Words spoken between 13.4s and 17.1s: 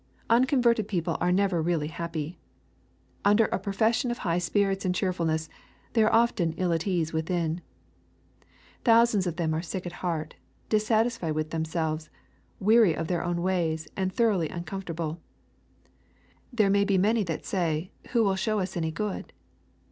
ways, and thoroughly uncom fortablev^" There be